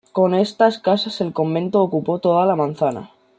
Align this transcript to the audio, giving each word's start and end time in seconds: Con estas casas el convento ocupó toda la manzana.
Con 0.13 0.33
estas 0.33 0.79
casas 0.79 1.21
el 1.21 1.31
convento 1.31 1.79
ocupó 1.79 2.17
toda 2.17 2.47
la 2.47 2.55
manzana. 2.55 3.11